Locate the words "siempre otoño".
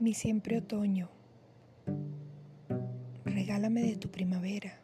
0.14-1.10